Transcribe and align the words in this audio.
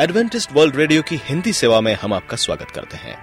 Adventist 0.00 0.52
world 0.52 0.76
radio 0.76 1.02
की 1.02 1.16
हिंदी 1.16 1.52
सेवा 1.52 1.80
में 1.80 1.94
हम 1.94 2.12
आपका 2.12 2.36
स्वागत 2.36 2.70
करते 2.70 2.96
हैं। 2.96 3.16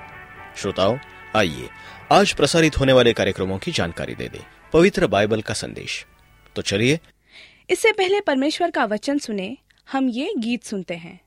श्रोताओं 0.57 0.97
आइए 1.36 1.70
आज 2.11 2.34
प्रसारित 2.34 2.78
होने 2.79 2.93
वाले 2.93 3.14
कार्यक्रमों 3.14 3.57
की 3.57 3.71
जानकारी 3.71 4.15
दे 4.15 4.28
दें 4.28 4.43
पवित्र 4.74 5.07
बाइबल 5.07 5.42
का 5.42 5.54
संदेश। 5.54 6.06
तो 6.56 6.61
चलिए। 6.61 7.00
इससे 7.70 7.92
पहले 7.92 8.20
परमेश्वर 8.21 8.71
का 8.71 8.86
वचन 8.86 9.18
सुने 9.18 9.57
हम 9.92 10.10
ये 10.10 10.34
गीत 10.37 10.64
सुनते 10.64 10.96
हैं। 10.96 11.20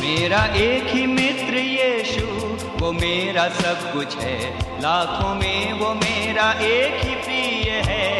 मेरा 0.00 0.44
एक 0.44 0.84
ही 0.84 1.06
मित्र 1.06 1.58
यीशु 1.58 2.26
वो 2.84 2.92
मेरा 2.92 3.48
सब 3.48 3.92
कुछ 3.92 4.16
है। 4.16 4.38
लाखों 4.80 5.34
में 5.34 5.72
वो 5.72 5.94
मेरा 5.94 6.52
एक 6.52 7.04
ही 7.04 7.14
प्रिय 7.14 7.82
है। 7.86 8.17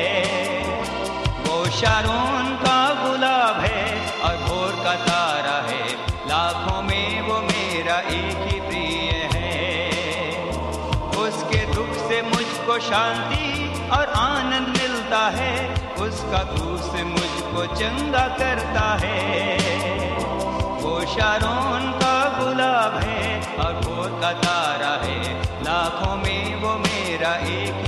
शारोन 1.79 2.57
का 2.57 3.09
गुलाब 3.09 3.61
है 3.61 4.13
और 4.21 4.37
भोर 4.37 4.85
का 4.85 4.95
तारा 4.95 5.59
है। 5.69 5.93
लाखों 6.29 6.83
में 6.83 7.21
वो 7.21 7.39
मेरा 7.41 7.99
एक 7.99 8.53
ही 8.53 8.61
प्रिय 8.61 9.29
है। 9.35 10.51
उसके 11.19 11.75
दुख 11.75 11.93
से 12.09 12.23
मुझको 12.23 12.79
शांति 12.79 13.73
और 13.91 14.07
आनंद 14.07 14.69
मिलता 14.69 15.29
है। 15.29 15.75
उसका 15.95 16.43
क्रूस 16.43 16.91
मुझको 17.05 17.67
चंगा 17.75 18.29
करता 18.29 18.99
है। 19.01 19.59
वो 20.83 21.01
शारोन 21.01 21.93
का 21.93 22.45
गुलाब 22.45 22.99
है 22.99 23.57
और 23.57 23.73
भोर 23.75 24.21
का 24.21 24.33
तारा 24.33 25.07
है। 25.07 25.43
लाखों 25.63 26.17
में 26.17 26.57
वो 26.57 26.75
मेरा 26.75 27.35
एक 27.35 27.88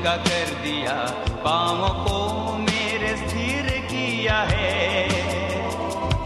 चंगा 0.00 0.16
कर 0.16 0.52
दिया 0.62 0.92
पाँवों 1.44 1.88
को 2.04 2.18
मेरे 2.58 3.08
स्थिर 3.16 3.66
किया 3.88 4.36
है। 4.50 5.08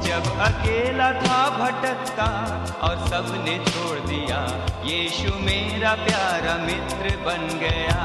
जब 0.01 0.29
अकेला 0.41 1.11
था 1.15 1.39
भटकता 1.51 2.29
और 2.83 3.07
सबने 3.09 3.57
छोड़ 3.65 3.99
दिया, 4.01 4.39
यीशु 4.85 5.35
मेरा 5.41 5.95
प्यारा 6.05 6.55
मित्र 6.67 7.17
बन 7.27 7.43
गया। 7.59 7.99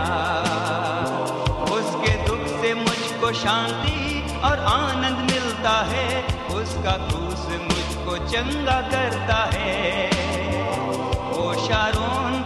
उसके 1.77 2.15
दुख 2.25 2.47
से 2.61 2.73
मुझको 2.73 3.31
शांति 3.39 4.25
और 4.43 4.65
आनंद 4.71 5.31
मिलता 5.31 5.77
है, 5.91 6.09
उसका 6.55 6.97
क्रूस 7.07 7.45
मुझको 7.61 8.17
चंगा 8.27 8.81
करता 8.89 9.43
है। 9.53 10.09
वो 11.29 11.53
शारोन 11.67 12.38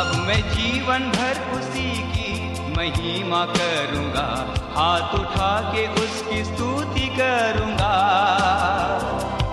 अब 0.00 0.14
मैं 0.16 0.40
जीवन 0.50 0.98
भर 0.98 1.58
उसी 1.58 1.90
की 2.12 2.50
महिमा 2.76 3.44
करूँगा। 3.44 4.54
हाथ 4.76 5.14
उठा 5.14 5.72
के 5.74 5.86
उसकी 5.88 6.44
स्तुति 6.44 7.06
करूँगा। 7.08 7.90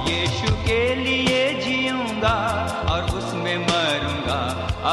यीशु 0.10 0.54
के 0.54 0.96
लिए 0.96 1.54
जीऊँगा 1.54 2.38
और 2.92 3.04
उसमें 3.04 3.58
मरूँगा। 3.58 4.40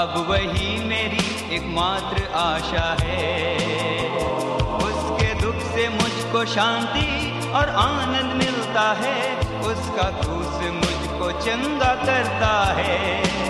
अब 0.00 0.26
वही 0.28 0.84
मेरी 0.84 1.54
एकमात्र 1.54 2.32
आशा 2.32 2.97
है। 3.00 3.56
उसके 4.76 5.34
दुख 5.34 5.54
से 5.54 5.88
मुझको 5.88 6.44
शांति 6.44 7.41
और 7.50 7.69
आनंद 7.69 8.32
मिलता 8.32 8.93
है। 8.93 9.38
उसका 9.60 10.10
क्रूस 10.10 10.60
मुझको 10.72 11.32
चंगा 11.41 11.94
करता 11.94 12.75
है। 12.76 13.44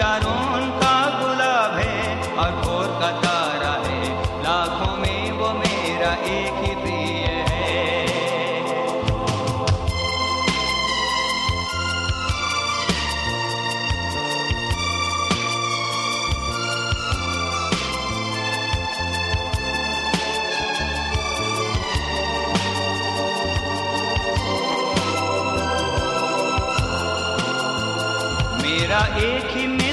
शारोन 0.00 0.62
का 0.80 0.92
गुलाब 1.20 1.72
है 1.78 1.96
और 2.34 2.52
भोर 2.60 2.86
का 3.00 3.10
तारा 3.24 3.72
है। 3.86 3.98
लाखों 4.42 4.96
में 4.96 5.30
वो 5.32 5.52
मेरा 5.54 6.12
एक 6.30 6.64
ही 6.64 6.74
प्रिय 6.74 7.26
है। 7.50 7.68
मेरा 28.62 29.04
एक 29.26 29.56
ही 29.56 29.66
मित्र 29.66 29.89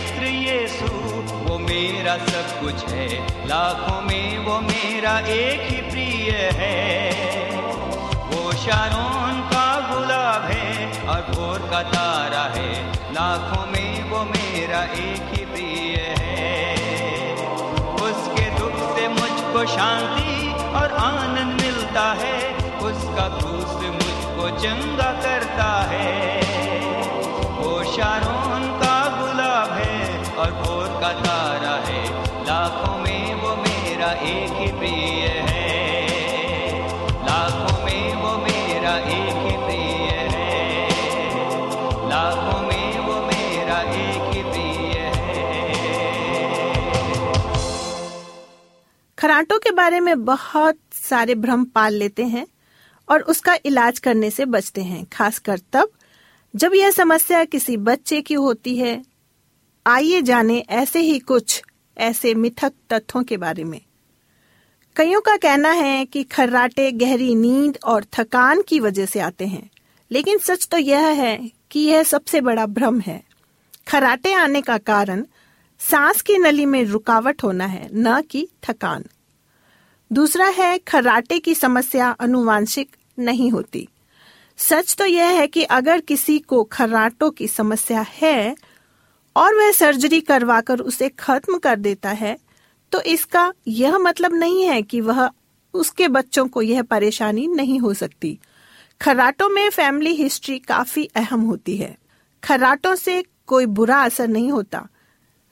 यीशु, 0.68 0.96
वो 1.44 1.58
मेरा 1.58 2.18
सब 2.18 2.62
कुछ 2.62 2.86
है। 2.90 3.08
लाखों 3.48 4.02
में 4.02 4.38
वो 4.38 4.60
मेरा 4.60 5.20
एक 5.20 5.62
ही 5.62 5.92
प्रिय 5.92 6.50
है। 6.54 7.12
वो 8.28 8.52
शारोन 8.52 9.42
का 9.42 9.94
गुलाब 9.94 10.42
है 10.46 10.92
और 11.08 11.22
भोर 11.22 11.70
का 11.72 11.84
तारा 11.84 12.54
है। 12.56 12.94
लाखों 12.94 13.66
में 13.66 14.10
वो 14.10 14.24
मेरा 14.24 14.84
एक 14.84 15.32
ही 15.32 15.46
प्रिय 15.46 16.16
है। 16.20 16.76
उसके 17.94 18.60
दुख 18.60 18.98
से 18.98 19.08
मुझको 19.08 19.66
शांति 19.66 20.54
और 20.54 20.92
आनंद 20.92 21.62
मिलता 21.62 22.14
है। 22.14 22.54
उसका 22.80 23.28
क्रूस 23.28 23.74
मुझको 23.90 24.50
चंगा 24.60 25.12
करता 25.22 25.88
है। 25.92 26.47
खराटों 49.18 49.58
के 49.60 49.72
बारे 49.72 50.00
में 50.00 50.25
बहुत 50.25 50.78
सारे 50.94 51.36
भ्रम 51.36 51.64
पाल 51.66 51.94
लेते 51.94 52.24
हैं 52.25 52.46
और 53.08 53.22
उसका 53.22 53.58
इलाज 53.66 54.00
करने 54.00 54.30
से 54.31 54.46
बचते 54.46 54.81
हैं, 54.81 55.06
खासकर 55.06 55.60
तब 55.74 55.90
जब 56.54 56.74
यह 56.75 56.92
समस्या 56.92 57.44
किसी 57.46 57.78
बच्चे 57.78 58.22
की 58.22 58.34
होती 58.34 58.75
है। 58.78 59.02
आइए 59.86 60.22
जाने 60.22 60.58
ऐसे 60.60 61.00
ही 61.00 61.18
कुछ 61.19 61.62
ऐसे 61.98 62.34
मिथक 62.34 62.74
तथ्यों 62.94 63.24
के 63.24 63.38
बारे 63.38 63.64
में। 63.64 63.80
कईयों 64.96 65.22
का 65.22 65.36
कहना 65.38 65.72
है 65.72 66.06
कि 66.06 66.24
खर्राटे, 66.24 66.92
गहरी 66.92 67.34
नींद 67.36 67.78
और 67.84 68.06
थकान 68.13 68.62
की 68.62 68.80
वजह 68.80 69.06
से 69.06 69.20
आते 69.20 69.46
हैं, 69.46 69.70
लेकिन 70.12 70.38
सच 70.38 70.68
तो 70.68 70.78
यह 70.78 71.08
है 71.16 71.38
कि 71.72 71.80
यह 71.80 72.04
सबसे 72.04 72.42
बड़ा 72.42 72.66
भ्रम 72.66 73.00
है। 73.00 73.22
खराटे 73.88 74.34
आने 74.34 74.62
का 74.62 74.78
कारण 74.78 75.25
सांस 75.81 76.21
की 76.21 76.38
नली 76.38 76.65
में 76.65 76.83
रुकावट 76.85 77.44
होना 77.44 77.65
है, 77.65 77.89
न 77.94 78.21
कि 78.21 78.47
थकान। 78.63 79.03
दूसरा 80.12 80.47
है, 80.47 80.77
खराटे 80.77 81.39
की 81.39 81.53
समस्या 81.56 82.09
अनुवांशिक 82.09 82.95
नहीं 83.19 83.51
होती। 83.51 83.88
सच 84.57 84.95
तो 84.95 85.06
यह 85.06 85.29
है 85.29 85.47
कि 85.47 85.63
अगर 85.63 86.00
किसी 86.00 86.38
को 86.39 86.63
खराटों 86.63 87.29
की 87.31 87.47
समस्या 87.47 88.06
है 88.12 88.56
और 89.35 89.56
वह 89.56 89.71
सर्जरी 89.71 90.21
करवाकर 90.21 90.79
उसे 90.79 91.09
खत्म 91.09 91.57
कर 91.57 91.75
देता 91.75 92.09
है 92.09 92.38
तो 92.91 93.01
इसका 93.01 93.53
यह 93.68 93.97
मतलब 93.97 94.33
नहीं 94.33 94.63
है 94.63 94.81
कि 94.81 95.01
वह 95.01 95.29
उसके 95.74 96.07
बच्चों 96.07 96.47
को 96.47 96.62
यह 96.62 96.81
परेशानी 96.83 97.47
नहीं 97.47 97.79
हो 97.79 97.94
सकती। 97.94 98.38
खराटों 99.01 99.50
में 99.50 99.69
फैमिली 99.69 100.13
हिस्ट्री 100.15 100.59
काफ़ी 100.59 101.06
अहम 101.15 101.41
होती 101.41 101.77
है। 101.77 101.97
खराटों 102.44 102.95
से 102.95 103.24
कोई 103.47 103.65
बुरा 103.65 104.01
असर 104.01 104.27
नहीं 104.27 104.51
होता। 104.51 104.88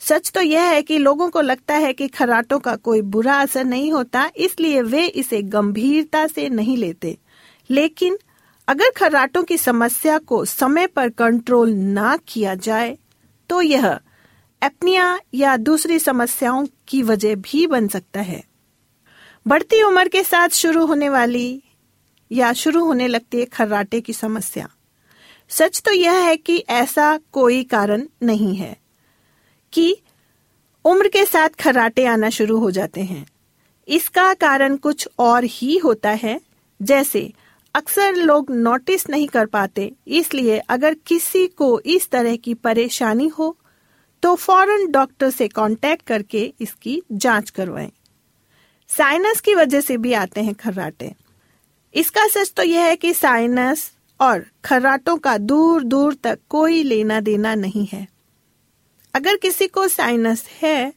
सच 0.02 0.32
तो 0.32 0.42
यह 0.42 0.64
है 0.64 0.82
कि 0.82 0.98
लोगों 0.98 1.30
को 1.30 1.42
लगता 1.42 1.76
है 1.76 1.94
कि 1.94 2.08
खराटों 2.08 2.60
का 2.60 2.76
कोई 2.76 3.02
बुरा 3.02 3.40
असर 3.42 3.64
नहीं 3.66 3.92
होता, 3.92 4.30
इसलिए 4.38 4.82
वे 4.82 5.06
इसे 5.06 5.42
गंभीरता 5.42 6.26
से 6.28 6.50
नहीं 6.50 6.78
लेते। 6.78 7.18
लेकिन 7.70 8.18
अगर 8.68 8.92
खराटों 8.98 9.44
की 9.44 9.58
समस्या 9.58 10.18
को 10.18 10.44
समय 10.46 10.88
पर 10.88 11.10
कंट्रोल 11.10 11.74
ना 11.74 12.18
किया 12.28 12.56
जाए 12.56 12.98
तो 13.50 13.62
यह 13.62 14.00
एपनिया 14.62 15.20
या 15.34 15.56
दूसरी 15.58 16.00
समस्याओं 16.00 16.66
की 16.88 17.02
वजह 17.04 17.36
भी 17.36 17.66
बन 17.68 17.88
सकता 17.88 18.22
है। 18.22 18.44
बढ़ती 19.46 19.82
उम्र 19.84 20.08
के 20.08 20.24
साथ 20.24 20.50
शुरू 20.50 20.86
होने 20.86 21.10
वाली 21.10 21.62
या 22.32 22.54
शुरू 22.54 22.86
होने 22.86 23.08
लगती 23.08 23.40
है 23.40 23.46
खर्राटे 23.46 24.02
की 24.02 24.14
समस्या। 24.14 24.70
सच 25.50 25.82
तो 25.86 25.92
यह 25.92 26.18
है 26.20 26.38
कि 26.38 26.58
ऐसा 26.60 27.18
कोई 27.32 27.64
कारण 27.64 28.08
नहीं 28.24 28.56
है। 28.56 28.76
कि 29.76 29.96
उम्र 30.86 31.08
के 31.08 31.26
साथ 31.26 31.50
खर्राटे 31.60 32.06
आना 32.06 32.30
शुरू 32.32 32.58
हो 32.60 32.72
जाते 32.72 33.02
हैं। 33.04 33.26
इसका 33.88 34.34
कारण 34.36 34.76
कुछ 34.78 35.08
और 35.20 35.44
ही 35.46 35.78
होता 35.78 36.10
है, 36.12 36.40
जैसे 36.80 37.32
अक्सर 37.76 38.16
लोग 38.16 38.52
नोटिस 38.52 39.10
नहीं 39.10 39.28
कर 39.28 39.46
पाते, 39.46 39.92
इसलिए 40.08 40.58
अगर 40.60 40.94
किसी 41.08 41.46
को 41.48 41.80
इस 41.80 42.10
तरह 42.10 42.36
की 42.36 42.54
परेशानी 42.56 43.28
हो 43.28 43.56
तो 44.24 44.34
फ़ौरन 44.36 44.90
डॉक्टर 44.92 45.30
से 45.30 45.48
कांटेक्ट 45.48 46.06
करके 46.06 46.42
इसकी 46.62 47.02
जाँच 47.14 47.50
करवाएँ। 47.50 47.92
साइनस 48.90 49.40
की 49.42 49.56
वजह 49.56 49.82
से 49.82 49.98
भी 49.98 50.14
आते 50.14 50.42
हैं 50.42 50.54
खर्राटे। 50.56 51.12
इसका 51.94 52.28
सच 52.28 52.52
तो 52.58 52.64
यह 52.64 52.86
है 52.86 52.96
कि 52.96 53.14
साइनस 53.14 53.92
और 54.20 54.46
खर्राटों 54.66 55.18
का 55.18 55.38
दूर 55.38 55.84
दूर 55.84 56.14
तक 56.14 56.40
कोई 56.50 56.82
लेना 56.84 57.20
देना 57.20 57.54
नहीं 57.56 57.86
है। 57.86 58.08
अगर 59.16 59.36
किसी 59.36 59.68
को 59.68 59.88
साइनस 59.88 60.48
है 60.62 60.94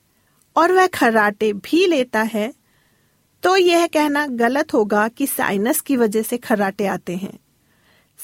और 0.57 0.73
वह 0.73 0.87
खर्राटे 0.87 1.53
भी 1.53 1.87
लेता 1.87 2.23
है 2.23 2.53
तो 3.43 3.57
यह 3.57 3.87
कहना 3.87 4.27
गलत 4.27 4.73
होगा 4.75 5.09
कि 5.09 5.27
साइनस 5.27 5.81
की 5.81 5.97
वजह 5.97 6.23
से 6.23 6.37
खर्राटे 6.37 6.87
आते 6.87 7.17
हैं। 7.17 7.39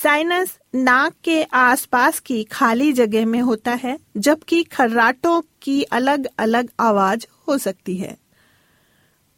साइनस 0.03 0.59
नाक 0.75 1.15
के 1.25 1.43
आसपास 1.43 2.19
की 2.21 2.45
खाली 2.45 2.93
जगह 2.93 3.27
में 3.27 3.41
होता 3.41 3.73
है, 3.73 3.99
जबकि 4.17 4.63
खर्राटों 4.63 5.43
की 5.63 5.83
अलग 5.83 6.27
अलग 6.39 6.71
आवाज़ 6.81 7.27
हो 7.49 7.59
सकती 7.59 7.97
है। 7.97 8.17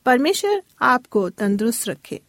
परमेश्वर 0.06 0.62
आपको 0.82 1.30
तंदुरुस्त 1.30 1.88
रखे। 1.88 2.20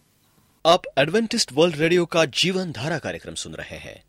आप 0.66 0.82
एडवेंटिस्ट 0.98 1.52
वर्ल्ड 1.54 1.76
रेडियो 1.76 2.06
का 2.06 2.26
जीवन 2.26 2.72
धारा 2.72 2.98
कार्यक्रम 2.98 3.36
सुन 3.36 3.54
रहे 3.54 3.78
हैं। 3.78 4.07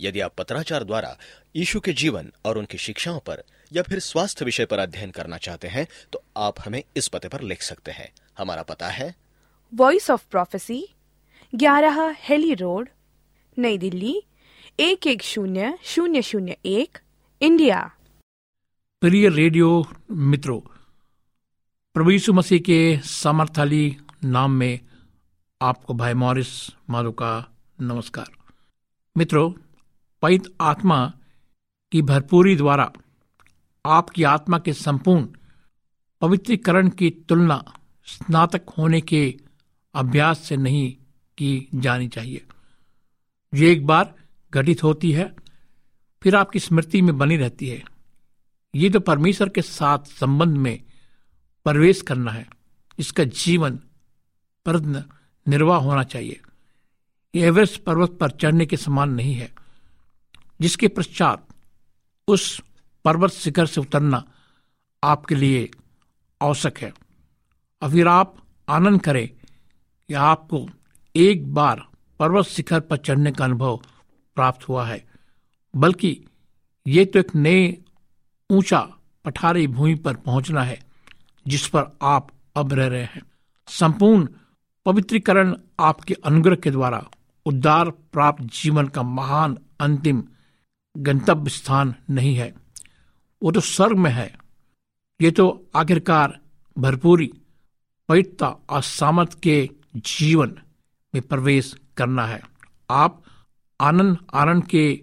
यदि 0.00 0.20
आप 0.20 0.34
पत्राचार 0.38 0.84
द्वारा 0.84 1.16
यीशु 1.56 1.80
के 1.80 1.92
जीवन 1.92 2.32
और 2.44 2.58
उनकी 2.58 2.78
शिक्षाओं 2.78 3.18
पर 3.20 3.42
या 3.72 3.82
फिर 3.82 3.98
स्वास्थ्य 3.98 4.44
विषय 4.44 4.64
पर 4.64 4.78
अध्ययन 4.78 5.10
करना 5.10 5.38
चाहते 5.38 5.68
हैं 5.68 5.86
तो 6.12 6.22
आप 6.36 6.60
हमें 6.66 6.82
इस 6.96 7.08
पते 7.08 7.28
पर 7.28 7.40
लिख 7.40 7.62
सकते 7.62 7.90
हैं। 7.90 8.12
हमारा 8.38 8.62
पता 8.62 8.88
है। 8.88 9.14
वॉइस 9.72 10.10
ऑफ़ 10.10 10.26
प्रोफेसी 10.30 10.86
ग्यारह 11.54 12.16
हेली 12.18 12.54
रोड 12.54 12.88
नई 13.58 13.78
दिल्ली 13.78 14.22
एक 14.80 15.06
एक 15.06 15.22
शून्य 15.22 15.78
शून्य 15.84 16.22
शून्य 16.22 16.56
एक 16.66 16.98
इंडिया। 17.40 17.80
प्रिय 19.02 19.28
रेडियो 19.28 19.86
मित्रों 20.10 20.60
प्रभु 21.96 22.10
यीशु 22.10 22.32
मसीह 22.32 22.58
के 22.58 22.98
सामर्थाली 23.04 23.96
नाम 24.24 24.50
में 24.50 24.80
आपको 25.60 25.94
भाई 25.94 26.14
मॉरिस 26.14 26.50
माधो 26.90 27.12
का 27.12 27.32
नमस्कार। 27.80 28.26
मित्रों 29.16 29.52
पवित 30.22 30.42
आत्मा 30.60 31.12
की 31.92 32.02
भरपूरी 32.02 32.56
द्वारा 32.56 32.92
आपकी 33.84 34.22
आत्मा 34.22 34.58
के 34.58 34.72
संपूर्ण 34.72 35.26
पवित्रीकरण 36.20 36.88
की 36.88 37.10
तुलना 37.10 37.64
स्नातक 38.06 38.70
होने 38.78 39.00
के 39.00 39.36
अभ्यास 39.94 40.38
से 40.38 40.56
नहीं 40.56 40.92
की 41.38 41.68
जानी 41.74 42.08
चाहिए। 42.08 42.44
ये 43.54 43.72
एक 43.72 43.86
बार 43.86 44.14
घटित 44.54 44.82
होती 44.82 45.12
है, 45.12 45.36
फिर 46.22 46.36
आपकी 46.36 46.58
स्मृति 46.58 47.02
में 47.02 47.18
बनी 47.18 47.36
रहती 47.36 47.68
है। 47.68 47.82
ये 48.74 48.90
तो 48.90 49.00
परमेश्वर 49.00 49.48
के 49.48 49.62
साथ 49.62 49.98
संबंध 49.98 50.56
में 50.56 50.82
प्रवेश 51.64 52.02
करना 52.02 52.32
है। 52.32 52.48
इसका 52.98 53.24
जीवन 53.24 53.76
प्रश्न 54.64 55.04
निर्वाह 55.48 55.78
होना 55.78 56.02
चाहिए। 56.02 56.40
ये 57.34 57.46
एवरेस्ट 57.46 57.82
पर्वत 57.82 58.10
पर 58.10 58.30
चढ़ने 58.30 58.66
के 58.66 58.76
समान 58.76 59.10
नहीं 59.10 59.34
है। 59.34 59.67
जिसके 60.60 60.88
पश्चात 60.88 61.46
उस 62.28 62.62
पर्वत 63.04 63.30
शिखर 63.30 63.66
से 63.66 63.80
उतरना 63.80 64.22
आपके 65.02 65.34
लिए 65.34 65.70
आवश्यक 66.42 66.78
है। 66.78 66.92
और 67.82 67.90
फिर 67.90 68.08
आप 68.08 68.36
आनंद 68.68 69.02
करें 69.02 69.28
कि 69.28 70.14
आपको 70.14 70.66
एक 71.14 71.52
बार 71.54 71.82
पर्वत 72.18 72.46
शिखर 72.46 72.80
पर 72.80 72.96
चढ़ने 72.96 73.32
का 73.32 73.44
अनुभव 73.44 73.76
प्राप्त 74.36 74.68
हुआ 74.68 74.86
है। 74.86 75.04
बल्कि 75.74 76.24
ये 76.86 77.04
तो 77.04 77.18
एक 77.18 77.34
नए 77.34 77.76
ऊँचा 78.50 78.80
पठारी 79.24 79.66
भूमि 79.66 79.94
पर 79.94 80.14
पहुँचना 80.16 80.62
है, 80.62 80.78
जिस 81.46 81.66
पर 81.68 81.96
आप 82.02 82.30
अब 82.56 82.72
रह 82.72 82.86
रहे 82.86 83.04
हैं। 83.04 83.22
संपूर्ण 83.68 84.28
पवित्रीकरण 84.86 85.54
आपके 85.80 86.14
अनुग्रह 86.14 86.56
के 86.56 86.70
द्वारा 86.70 87.04
उद्धार 87.46 87.90
प्राप्त 87.90 88.42
जीवन 88.54 88.88
का 88.88 89.02
महान 89.02 89.58
अंतिम 89.80 90.22
गंतव्य 90.96 91.50
स्थान 91.50 91.94
नहीं 92.10 92.34
है। 92.34 92.54
वो 93.42 93.52
तो 93.52 93.60
स्वर्ग 93.60 93.96
में 93.96 94.10
है। 94.10 94.38
ये 95.20 95.30
तो 95.30 95.70
आखिरकार 95.76 96.40
भरपूरी 96.78 97.32
पवित्रता 98.08 98.48
और 98.48 98.82
सामर्थ 98.82 99.40
के 99.40 99.70
जीवन 99.96 100.58
में 101.14 101.22
प्रवेश 101.22 101.76
करना 101.96 102.26
है। 102.26 102.40
आप 102.90 103.22
आनंद 103.80 104.18
आनंद 104.34 104.66
के 104.66 104.94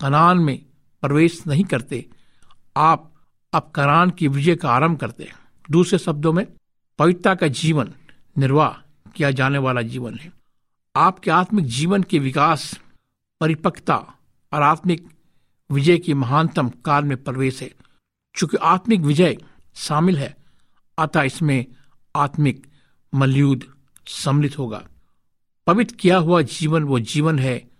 कनान 0.00 0.38
में 0.38 0.66
प्रवेश 1.02 1.46
नहीं 1.46 1.64
करते। 1.64 2.08
आप 2.76 3.12
अब 3.52 3.72
करान 3.74 4.10
की 4.10 4.28
विजय 4.28 4.56
का 4.56 4.70
आरंभ 4.70 4.98
करते 4.98 5.24
हैं। 5.24 5.34
दूसरे 5.70 5.98
शब्दों 5.98 6.32
में, 6.32 6.46
पवित्रता 6.98 7.34
का 7.34 7.48
जीवन 7.48 7.94
निर्वाह 8.38 8.72
किया 9.10 9.30
जाने 9.30 9.58
वाला 9.58 9.82
जीवन 9.82 10.18
है। 10.18 10.32
आपके 10.96 11.30
आत्मिक 11.30 11.64
जीवन 11.64 12.02
के 12.02 12.18
विकास, 12.18 12.80
परिपक्वता 13.40 14.18
और 14.52 14.62
आत्मिक 14.62 15.08
विजय 15.70 15.98
की 15.98 16.14
महानतम 16.14 16.68
काल 16.68 17.04
में 17.04 17.24
प्रवेश 17.24 17.62
है। 17.62 17.74
चूँकि 18.34 18.56
आत्मिक 18.56 19.00
विजय 19.00 19.38
शामिल 19.74 20.18
है, 20.18 20.36
अतः 20.98 21.22
इसमें 21.22 21.66
आत्मिक 22.16 22.66
मलयुद्ध 23.14 23.66
सम्मिलित 24.06 24.58
होगा। 24.58 24.86
पवित्र 25.66 25.96
किया 25.96 26.18
हुआ 26.18 26.42
जीवन 26.42 26.84
वो 26.84 26.98
जीवन 27.00 27.38
है 27.38 27.70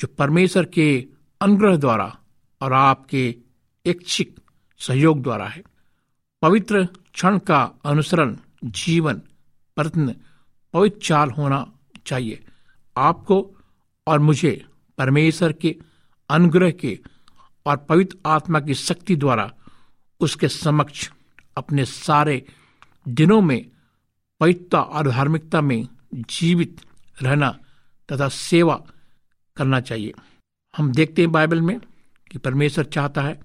जो 0.00 0.08
परमेश्वर 0.08 0.64
के 0.64 1.06
अनुग्रह 1.40 1.76
द्वारा 1.76 2.18
और 2.62 2.72
आपके 2.72 3.36
इच्छिक 3.84 4.40
सहयोग 4.78 5.22
द्वारा 5.22 5.46
है। 5.46 5.62
पवित्र 6.42 6.84
क्षण 6.84 7.38
का 7.38 7.72
अनुसरण, 7.84 8.36
जीवन 8.64 9.14
प्रत्न 9.76 10.14
पवित्र 10.72 10.98
चाल 11.02 11.30
होना 11.30 11.72
चाहिए। 12.06 12.44
आपको 12.96 13.56
और 14.06 14.18
मुझे 14.18 14.64
परमेश्वर 14.98 15.52
के 15.52 15.76
अनुग्रह 16.30 16.70
के 16.70 16.98
और 17.66 17.76
पवित्र 17.76 18.16
आत्मा 18.26 18.60
की 18.60 18.74
शक्ति 18.74 19.16
द्वारा 19.16 19.52
उसके 20.20 20.48
समक्ष 20.48 21.10
अपने 21.56 21.84
सारे 21.84 22.46
दिनों 23.08 23.40
में 23.40 23.66
पवित्रता 24.40 24.80
और 24.80 25.10
धार्मिकता 25.10 25.60
में 25.60 25.88
जीवित 26.14 26.80
रहना 27.22 27.58
तथा 28.12 28.28
सेवा 28.28 28.82
करना 29.56 29.80
चाहिए। 29.80 30.12
हम 30.76 30.92
देखते 30.92 31.22
हैं 31.22 31.32
बाइबल 31.32 31.60
में 31.60 31.80
कि 32.30 32.38
परमेश्वर 32.38 32.84
चाहता 32.84 33.22
है 33.22 33.40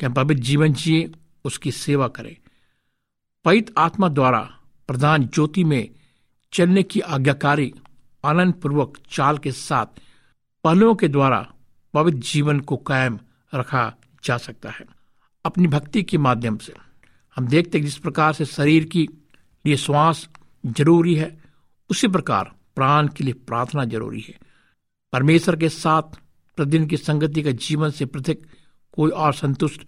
कि 0.00 0.06
हम 0.06 0.12
पवित्र 0.12 0.42
जीवन 0.42 0.72
जिए, 0.72 1.10
उसकी 1.44 1.70
सेवा 1.70 2.08
करें। 2.08 2.36
पवित्र 3.44 3.72
आत्मा 3.78 4.08
द्वारा 4.08 4.40
प्रधान 4.88 5.26
ज्योति 5.26 5.64
में 5.64 5.90
चलने 6.52 6.82
की 6.82 7.00
आज्ञाकारी 7.00 7.74
आनंद 8.24 8.54
पूर्वक 8.54 8.98
चाल 9.10 9.38
के 9.38 9.52
साथ 9.52 9.86
पहलुओं 10.64 10.94
के 10.94 11.08
द्वारा 11.08 11.50
पवित्र 11.94 12.18
जीवन 12.18 12.60
को 12.60 12.76
कायम 12.76 13.18
रखा 13.54 13.94
जा 14.24 14.36
सकता 14.36 14.70
है। 14.70 14.84
अपनी 15.44 15.68
भक्ति 15.68 16.02
के 16.02 16.18
माध्यम 16.18 16.56
से। 16.56 16.74
हम 17.36 17.46
देखते 17.46 17.78
हैं 17.78 17.84
जिस 17.84 17.96
प्रकार 17.96 18.32
से 18.32 18.44
शरीर 18.44 18.84
की 18.84 19.08
लिए 19.66 19.76
श्वास 19.76 20.28
ज़रूरी 20.66 21.14
है, 21.14 21.42
उसी 21.90 22.08
प्रकार 22.08 22.52
प्राण 22.76 23.08
के 23.08 23.24
लिए 23.24 23.32
प्रार्थना 23.32 23.84
ज़रूरी 23.84 24.20
है। 24.20 24.38
परमेश्वर 25.12 25.56
के 25.56 25.68
साथ 25.68 26.02
प्रतिदिन 26.56 26.86
की 26.86 26.96
संगति 26.96 27.42
का 27.42 27.50
जीवन 27.50 27.90
से 27.90 28.06
पृथक 28.06 28.38
कोई 28.92 29.10
और 29.10 29.34
संतुष्ट 29.34 29.82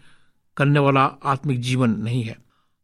करने 0.57 0.79
वाला 0.79 1.05
आत्मिक 1.05 1.61
जीवन 1.61 1.91
नहीं 1.91 2.23
है। 2.23 2.39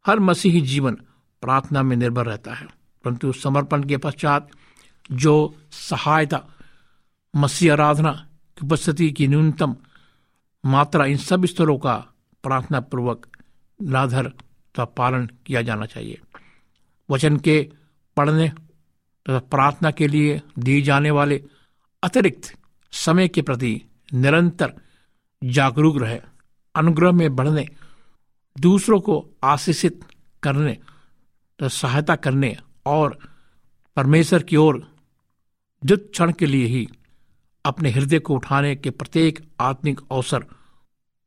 हर 0.07 0.19
मसीही 0.19 0.61
जीवन 0.61 0.93
प्रार्थना 1.41 1.83
में 1.83 1.97
निर्भर 1.97 2.25
रहता 2.25 2.53
है। 2.53 2.67
परंतु 3.03 3.31
समर्पण 3.31 3.83
के 3.83 3.97
पश्चात 3.97 4.49
जो 5.11 5.55
सहायता, 5.71 6.45
मसीह 7.35 7.73
आराधना 7.73 8.27
उपस्थिति 8.63 9.11
की 9.11 9.27
न्यूनतम 9.27 9.75
मात्रा 10.65 11.05
इन 11.05 11.17
सब 11.17 11.45
स्तरों 11.45 11.77
का 11.77 11.95
प्रार्थना 12.43 12.79
पूर्वक 12.79 13.25
लाधर 13.81 14.27
का 14.75 14.85
पालन 14.85 15.25
किया 15.45 15.61
जाना 15.61 15.85
चाहिए। 15.85 16.19
वचन 17.09 17.37
के 17.37 17.71
पढ़ने 18.17 18.49
तथा 19.25 19.39
प्रार्थना 19.39 19.91
के 19.91 20.07
लिए 20.07 20.41
दिए 20.59 20.81
जाने 20.81 21.11
वाले 21.11 21.43
अतिरिक्त 22.03 22.55
समय 22.91 23.27
के 23.27 23.41
प्रति 23.41 23.81
निरंतर 24.13 24.73
जागरूक 25.43 26.01
रहे। 26.01 26.19
अनुग्रह 26.75 27.11
में 27.11 27.35
बढ़ने, 27.35 27.67
दूसरों 28.59 28.99
को 28.99 29.29
आशीषित 29.43 29.99
करने 30.43 30.73
तथा 30.73 31.67
सहायता 31.67 32.15
करने 32.15 32.57
और 32.85 33.17
परमेश्वर 33.95 34.43
की 34.43 34.55
ओर 34.55 34.87
जित 35.85 36.09
क्षण 36.11 36.31
के 36.31 36.45
लिए 36.45 36.65
ही 36.65 36.87
अपने 37.65 37.89
हृदय 37.89 38.19
को 38.19 38.35
उठाने 38.35 38.75
के 38.75 38.89
प्रत्येक 38.89 39.49
आत्मिक 39.59 40.01
अवसर 40.11 40.39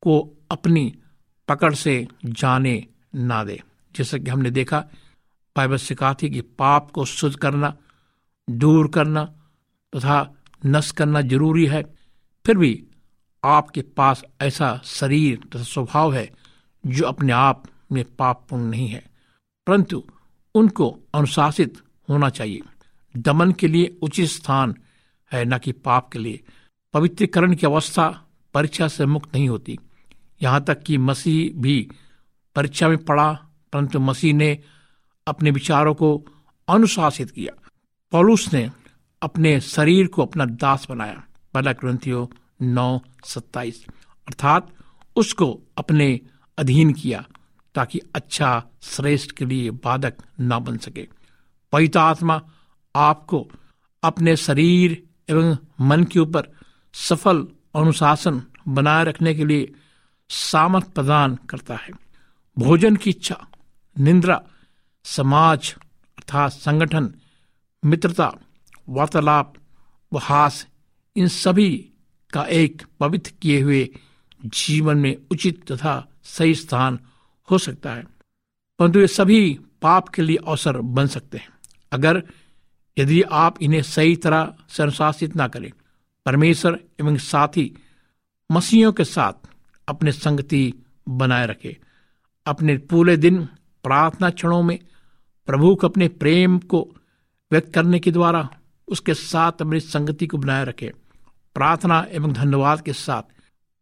को 0.02 0.38
अपनी 0.50 0.97
पकड़ 1.49 1.75
से 1.75 2.09
जाने 2.25 2.87
ना 3.14 3.45
दे। 3.45 3.62
जैसा 3.97 4.19
कि 4.19 4.31
हमने 4.31 4.50
देखा, 4.50 4.81
बाइबल 5.57 5.76
सिखाती 5.76 6.31
कि 6.31 6.40
पाप 6.40 6.90
को 6.90 7.05
शुद्ध 7.05 7.37
करना, 7.37 7.76
दूर 8.50 8.88
करना 8.88 9.25
तथा 9.97 10.25
तो 10.25 10.69
नष्ट 10.69 10.97
करना 10.97 11.21
ज़रूरी 11.21 11.66
है। 11.66 11.83
फिर 12.47 12.59
भी 12.59 12.85
आपके 13.45 13.83
पास 13.83 14.25
ऐसा 14.40 14.81
शरीर 14.85 15.40
तथा 15.52 15.62
स्वभाव 15.62 16.14
है 16.14 16.33
जो 16.87 17.07
अपने 17.07 17.33
आप 17.33 17.64
में 17.93 18.05
पापपूर्ण 18.05 18.62
नहीं 18.62 18.88
है। 18.88 19.11
परंतु 19.66 20.05
उनको 20.55 21.00
अनुशासित 21.14 21.83
होना 22.11 22.31
चाहिए। 22.31 22.61
दमन 23.16 23.52
के 23.52 23.69
लिए 23.69 23.99
उचित 24.02 24.28
स्थान 24.28 24.75
है, 25.33 25.45
न 25.45 25.59
कि 25.59 25.73
पाप 25.73 26.11
के 26.12 26.18
लिए। 26.18 26.45
पवित्रीकरण 26.95 27.54
की 27.54 27.66
अवस्था 27.66 28.26
परीक्षा 28.54 28.88
से 28.88 29.06
मुक्त 29.06 29.35
नहीं 29.35 29.49
होती। 29.49 29.78
यहाँ 30.42 30.64
तक 30.64 30.83
कि 30.83 30.99
मसीह 30.99 31.61
भी 31.61 31.90
परीक्षा 32.54 32.88
में 32.88 33.04
पड़ा, 33.04 33.33
परंतु 33.73 34.00
मसीह 34.00 34.35
ने 34.35 34.62
अपने 35.26 35.50
विचारों 35.50 35.95
को 35.95 36.26
अनुशासित 36.68 37.30
किया। 37.30 37.62
पौलुस 38.12 38.52
ने 38.52 38.71
अपने 39.23 39.61
शरीर 39.61 40.06
को 40.06 40.23
अपना 40.23 40.45
दास 40.45 40.87
बनाया। 40.88 41.25
पहला 41.54 41.73
ग्रंथियो 41.73 42.33
नौ, 42.62 43.00
सत्ताईस। 43.25 43.87
अर्थात 44.28 44.73
उसको 45.16 45.62
अपने 45.76 46.21
अधीन 46.59 46.92
किया, 46.92 47.25
ताकि 47.75 48.00
अच्छा 48.14 48.64
श्रेष्ठ 48.83 49.30
के 49.30 49.45
लिए 49.45 49.71
बाधक 49.71 50.14
न 50.40 50.59
बन 50.59 50.78
सके। 50.78 51.09
पवित्र 51.73 51.99
आत्मा 51.99 52.42
आपको 52.97 53.50
अपने 54.02 54.37
शरीर 54.37 55.06
एवं 55.30 55.56
मन 55.80 56.04
के 56.04 56.18
ऊपर 56.18 56.49
सफल 56.95 57.49
अनुशासन 57.76 58.42
बनाए 58.68 59.04
रखने 59.04 59.35
के 59.35 59.45
लिए 59.45 59.73
सामर्थ 60.28 60.87
प्रदान 60.87 61.35
करता 61.35 61.76
है। 61.76 61.90
भोजन 62.59 62.97
की 62.97 63.11
इच्छा, 63.11 63.47
निंद्रा, 63.99 64.42
समाज 65.04 65.75
अर्थात 66.18 66.52
संगठन, 66.52 67.14
मित्रता, 67.85 68.33
वार्तालाप 68.88 69.54
व 70.12 70.18
हास 70.18 70.66
इन 71.16 71.28
सभी 71.28 71.90
का 72.33 72.42
एक 72.42 72.83
पवित्र 73.00 73.33
किए 73.42 73.61
हुए 73.61 73.88
जीवन 74.45 74.97
में 74.97 75.16
उचित 75.30 75.73
तथा 75.73 76.09
सही 76.25 76.54
स्थान 76.54 76.99
हो 77.50 77.59
सकता 77.59 77.92
है। 77.92 78.04
परंतु 78.78 79.00
ये 79.00 79.06
सभी 79.06 79.61
पाप 79.83 80.09
के 80.09 80.23
लिए 80.23 80.37
अवसर 80.37 80.78
बन 80.78 81.06
सकते 81.06 81.38
हैं। 81.38 81.49
अगर 81.92 82.23
यदि 82.99 83.23
आप 83.23 83.62
इन्हें 83.62 83.83
सही 83.83 84.17
तरह 84.17 84.55
से 84.69 84.83
अनुशासित 84.83 85.37
ना 85.37 85.49
करें, 85.49 85.71
परमेश्वर 86.26 86.81
एवं 87.00 87.17
साथी 87.17 87.73
मसीहों 88.53 88.93
के 88.93 89.05
साथ 89.05 89.49
अपने 89.88 90.12
संगति 90.12 90.75
बनाए 91.09 91.47
रखे। 91.47 91.76
अपने 92.47 92.76
पूरे 92.79 93.17
दिन 93.17 93.45
प्रार्थना 93.85 94.31
क्षणों 94.31 94.62
में 94.62 94.79
प्रभु 95.47 95.75
को 95.75 95.88
अपने 95.88 96.09
प्रेम 96.09 96.59
को 96.59 96.97
व्यक्त 97.53 97.73
करने 97.75 97.99
के 97.99 98.11
द्वारा 98.11 98.49
उसके 98.88 99.15
साथ 99.15 99.53
अपनी 99.53 99.81
संगति 99.81 100.26
को 100.26 100.38
बनाए 100.38 100.65
रखे। 100.65 100.93
प्रार्थना 101.55 102.07
एवं 102.11 102.33
धन्यवाद 102.33 102.81
के 102.81 102.93
साथ 102.93 103.23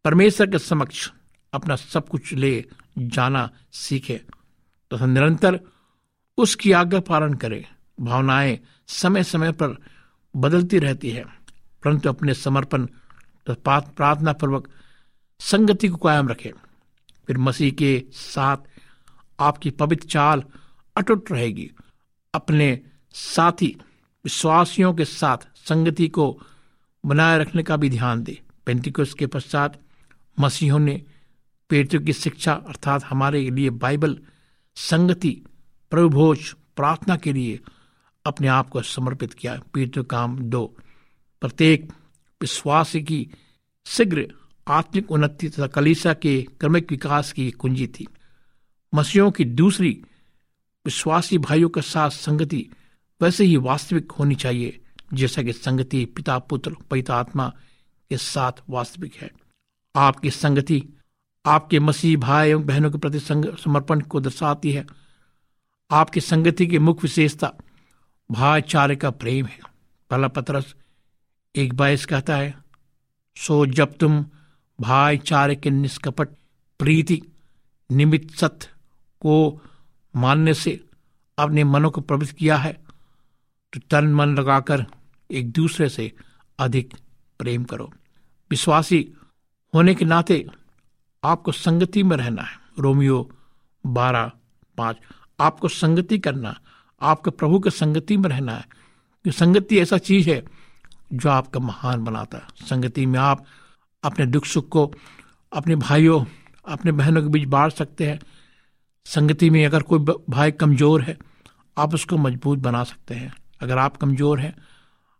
परमेश्वर 0.05 0.47
के 0.47 0.59
समक्ष 0.59 1.11
अपना 1.53 1.75
सब 1.75 2.09
कुछ 2.09 2.33
ले 2.33 2.65
जाना 2.97 3.49
सीखे। 3.71 4.17
तथा 4.91 4.97
तो 4.97 5.05
निरंतर 5.05 5.59
उसकी 6.37 6.71
आज्ञा 6.71 6.99
पालन 6.99 7.33
करे। 7.33 7.65
भावनाएँ 7.97 8.59
समय 8.87 9.23
समय 9.23 9.51
पर 9.51 9.75
बदलती 10.35 10.79
रहती 10.79 11.09
है, 11.09 11.23
परंतु 11.83 12.09
अपने 12.09 12.33
समर्पण 12.33 12.85
तथा 13.47 13.79
तो 13.79 13.91
प्रार्थना 13.91 14.33
पूर्वक 14.33 14.67
संगति 15.39 15.87
को 15.87 15.97
कायम 15.97 16.29
रखे। 16.29 16.53
फिर 17.27 17.37
मसीह 17.37 17.71
के 17.71 18.03
साथ 18.11 18.57
आपकी 19.39 19.69
पवित्र 19.71 20.07
चाल 20.07 20.43
अटुट 20.95 21.31
रहेगी। 21.31 21.69
अपने 22.33 22.79
साथी, 23.13 23.75
विश्वासियों 24.25 24.93
के 24.93 25.05
साथ 25.05 25.37
संगति 25.55 26.07
को 26.07 26.39
बनाए 27.03 27.37
रखने 27.39 27.63
का 27.63 27.77
भी 27.77 27.89
ध्यान 27.89 28.23
दे। 28.23 28.39
पेंटिकोस 28.65 29.13
के 29.13 29.27
पश्चात 29.27 29.79
मसीहों 30.37 30.79
ने 30.79 31.01
पेटों 31.69 31.99
की 31.99 32.13
शिक्षा, 32.13 32.53
अर्थात 32.53 33.03
हमारे 33.03 33.49
लिए 33.49 33.69
बाइबल 33.69 34.17
संगति, 34.77 35.41
प्रभुभोज, 35.91 36.53
प्रार्थना 36.75 37.15
के 37.17 37.33
लिए 37.33 37.59
अपने 38.25 38.47
आप 38.47 38.69
को 38.69 38.81
समर्पित 38.81 39.33
किया। 39.33 39.59
पीठ 39.73 39.97
काम 39.99 40.37
दो। 40.39 40.65
प्रत्येक 41.41 41.91
विश्वास 42.41 42.91
की 42.91 43.29
शीघ्र 43.85 44.27
आत्मिक 44.67 45.11
उन्नति 45.11 45.49
तथा 45.49 45.67
कलीसा 45.67 46.13
के 46.13 46.41
क्रमिक 46.59 46.91
विकास 46.91 47.31
की 47.31 47.51
कुंजी 47.51 47.87
थी। 47.87 48.07
मसीहों 48.93 49.31
की 49.31 49.45
दूसरी 49.45 49.89
विश्वासी 50.85 51.37
भाइयों 51.37 51.69
के 51.69 51.81
साथ 51.81 52.09
संगति 52.09 52.69
वैसे 53.21 53.43
ही 53.43 53.57
वास्तविक 53.57 54.11
होनी 54.11 54.35
चाहिए, 54.35 54.79
जैसा 55.13 55.43
कि 55.43 55.53
संगति 55.53 56.05
पिता, 56.05 56.37
पुत्र 56.39 56.75
पिता 56.89 57.15
आत्मा 57.15 57.47
के 58.09 58.17
साथ 58.17 58.51
वास्तविक 58.69 59.13
है। 59.13 59.31
आपकी 59.95 60.31
संगति 60.31 60.83
आपके 61.45 61.79
मसीह 61.79 62.17
भाई 62.17 62.49
एवं 62.49 62.65
बहनों 62.65 62.91
के 62.91 62.97
प्रति 62.97 63.19
समर्पण 63.19 64.01
को 64.01 64.19
दर्शाती 64.19 64.71
है। 64.71 64.85
आपकी 65.91 66.21
संगति 66.21 66.67
की 66.67 66.79
मुख्य 66.79 66.99
विशेषता 67.01 67.53
भाईचारे 68.29 68.95
का 68.95 69.09
प्रेम 69.11 69.45
है। 69.45 69.59
पहला 70.11 70.27
पत्रस 70.27 70.73
एक 71.55 71.73
बाईस 71.73 72.05
कहता 72.05 72.37
है, 72.37 72.53
सो 73.37 73.65
जब 73.65 73.97
तुम 73.97 74.25
भाईचारे 74.79 75.55
के 75.55 75.69
निष्कपट 75.69 76.29
प्रीति 76.79 77.21
निमित्त 77.89 78.35
सत्य 78.35 78.67
को 79.21 79.61
मानने 80.13 80.53
से 80.53 80.79
अपने 81.37 81.63
मनों 81.63 81.91
को 81.91 82.01
प्रवृत्त 82.01 82.35
किया 82.37 82.57
है 82.57 82.73
तो 83.73 83.79
तन 83.91 84.13
मन 84.13 84.35
लगाकर 84.35 84.85
एक 85.29 85.51
दूसरे 85.51 85.89
से 85.89 86.11
अधिक 86.59 86.93
प्रेम 87.39 87.63
करो। 87.63 87.91
विश्वासी 88.51 88.99
होने 89.73 89.95
के 89.95 90.05
नाते 90.05 90.45
आपको 91.23 91.51
संगति 91.51 92.03
में 92.03 92.15
रहना 92.17 92.41
है। 92.41 92.57
रोमियो 92.79 93.29
बारह 93.83 94.31
पाँच, 94.77 94.97
आपको 95.39 95.67
संगति 95.67 96.19
करना 96.19 96.55
आपके 97.01 97.29
प्रभु 97.29 97.59
के 97.59 97.69
संगति 97.69 98.17
में 98.17 98.29
रहना 98.29 98.55
है। 98.55 98.85
कि 99.23 99.31
संगति 99.31 99.79
ऐसा 99.79 99.97
चीज़ 99.97 100.29
है 100.29 100.45
जो 101.13 101.29
आपका 101.29 101.59
महान 101.59 102.03
बनाता 102.03 102.37
है। 102.37 102.43
संगति 102.69 103.05
में 103.05 103.19
आप 103.19 103.45
अपने 104.03 104.25
दुख 104.25 104.45
सुख 104.45 104.69
को, 104.69 104.93
अपने 105.53 105.75
भाइयों, 105.75 106.25
अपने 106.67 106.91
बहनों 106.91 107.21
के 107.21 107.27
बीच 107.27 107.43
बांट 107.43 107.73
सकते 107.73 108.07
हैं। 108.07 108.19
संगति 109.05 109.49
में 109.49 109.65
अगर 109.65 109.81
कोई 109.81 109.99
भाई 110.29 110.51
कमज़ोर 110.51 111.01
है, 111.01 111.17
आप 111.77 111.93
उसको 111.93 112.17
मज़बूत 112.17 112.59
बना 112.59 112.83
सकते 112.83 113.15
हैं। 113.15 113.33
अगर 113.61 113.77
आप 113.77 113.97
कमज़ोर 113.97 114.39
हैं, 114.39 114.55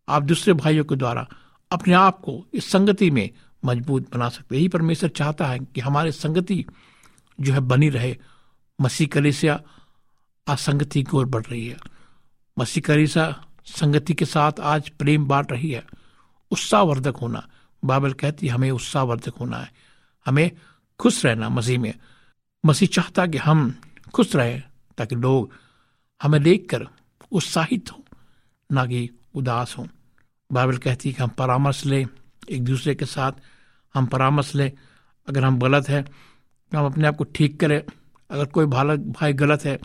आप 0.10 0.24
दूसरे 0.24 0.54
भाइयों 0.54 0.86
के 0.86 0.96
द्वारा 0.96 1.28
अपने 1.72 1.94
आप 1.94 2.20
को 2.20 2.46
इस 2.54 2.72
संगति 2.72 3.12
में 3.12 3.30
मज़बूत 3.66 4.16
बना 4.16 4.30
सकते 4.30 4.56
हैं। 4.56 4.60
यही 4.60 4.68
परमेश्वर 4.68 5.10
चाहता 5.10 5.46
है 5.46 5.60
कि 5.60 5.82
हमारी 5.82 6.12
संगति 6.12 6.66
जो 7.42 7.54
है 7.54 7.60
बनी 7.60 7.90
रहे। 7.90 8.18
मसीह 8.82 9.08
कलिसिया 9.08 9.62
असंगति 10.48 11.04
की 11.04 11.18
ओर 11.18 11.26
बढ़ 11.26 11.46
रही 11.46 11.66
है। 11.68 11.78
मसीह 12.58 12.84
करीसा 12.86 13.34
संगति 13.66 14.14
के 14.14 14.26
साथ 14.26 14.60
आज 14.62 14.90
प्रेम 14.90 15.26
बांट 15.26 15.52
रही 15.52 15.72
है। 15.72 15.84
उत्साहवर्धक 16.52 17.18
होना। 17.18 17.48
बाइबल 17.84 18.14
कहती 18.14 18.48
हमें 18.48 18.70
उत्साहवर्धक 18.72 19.34
होना 19.40 19.58
है। 19.58 19.72
हमें 20.26 20.52
खुश 21.00 21.26
रहना 21.26 21.50
मसीह 21.50 21.80
में। 21.80 21.94
मसीह 22.64 22.88
चाहता 22.88 23.26
कि 23.28 23.38
हम 23.38 23.74
खुश 24.14 24.36
रहें, 24.36 24.64
ताकि 24.98 25.16
लोग 25.16 25.52
हमें 26.22 26.42
देखकर 26.44 26.88
उत्साहित 27.32 27.92
हों, 27.92 28.02
ना 28.70 28.86
कि 28.86 29.10
उदास 29.36 29.76
हों। 29.78 29.86
बाइबल 30.50 30.78
कहती 30.78 31.10
है 31.10 31.14
कि 31.14 31.24
हम 31.24 31.30
परामर्श 31.30 31.86
लें, 31.86 32.08
एक 32.50 32.64
दूसरे 32.64 32.96
के 32.96 33.06
साथ 33.06 33.32
हम 33.96 34.06
परामर्श 34.06 34.54
लें। 34.56 34.72
अगर 35.28 35.44
हम 35.46 35.60
गलत 35.60 35.90
हैं 35.90 36.04
तो 36.04 36.78
हम 36.78 36.86
अपने 36.86 37.08
आप 37.08 37.16
को 37.16 37.24
ठीक 37.26 37.60
करें। 37.60 37.82
अगर 38.30 38.46
कोई 38.46 38.66
भाई 38.66 38.98
भाई 38.98 39.34
गलत 39.34 39.66
है 39.66 39.80